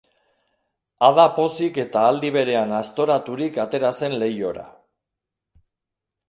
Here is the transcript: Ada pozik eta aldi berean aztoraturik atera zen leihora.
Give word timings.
Ada 1.09 1.25
pozik 1.35 1.77
eta 1.83 2.05
aldi 2.13 2.31
berean 2.37 2.73
aztoraturik 2.79 3.61
atera 3.67 3.93
zen 4.01 4.17
leihora. 4.25 4.65